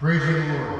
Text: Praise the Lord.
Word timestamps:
Praise 0.00 0.24
the 0.24 0.54
Lord. 0.54 0.77